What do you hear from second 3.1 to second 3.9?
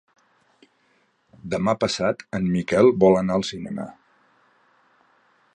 anar al cinema.